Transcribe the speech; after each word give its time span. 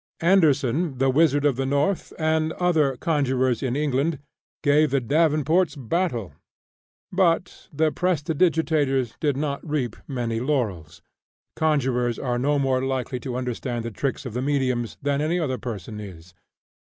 Anderson 0.21 0.97
"the 0.97 1.11
Wizard 1.11 1.45
of 1.45 1.57
the 1.57 1.65
North," 1.67 2.11
and 2.17 2.53
other 2.53 2.97
conjurers 2.97 3.61
in 3.61 3.75
England, 3.75 4.17
gave 4.63 4.89
the 4.89 4.99
Davenports 4.99 5.75
battle, 5.75 6.33
but 7.11 7.67
the 7.71 7.91
"prestidigitators" 7.91 9.13
did 9.19 9.37
not 9.37 9.61
reap 9.63 9.95
many 10.07 10.39
laurels. 10.39 11.03
Conjurers 11.55 12.17
are 12.17 12.39
no 12.39 12.57
more 12.57 12.83
likely 12.83 13.19
to 13.19 13.35
understand 13.35 13.85
the 13.85 13.91
tricks 13.91 14.25
of 14.25 14.33
the 14.33 14.41
mediums 14.41 14.97
than 15.03 15.21
any 15.21 15.39
other 15.39 15.59
person 15.59 15.99
is. 15.99 16.33